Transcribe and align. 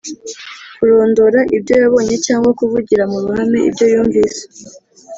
Kurondora 0.77 1.39
ibyo 1.55 1.73
yabonye 1.83 2.15
cyangwa 2.25 2.49
Kuvugira 2.59 3.03
mu 3.11 3.17
ruhame 3.23 3.59
ibyo 3.69 3.85
yumvise 3.93 4.41